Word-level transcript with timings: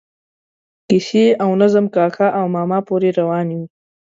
د 0.03 0.03
کیسې 0.87 1.25
او 1.43 1.49
نظم 1.61 1.85
کاکا 1.95 2.27
او 2.39 2.45
ماما 2.55 2.79
پورې 2.87 3.09
روانې 3.19 3.55
وي. 3.59 3.67